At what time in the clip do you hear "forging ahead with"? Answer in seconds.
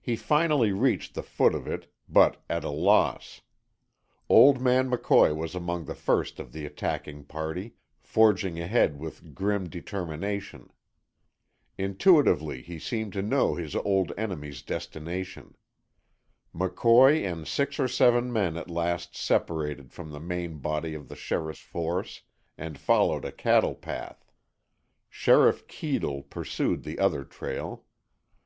8.00-9.34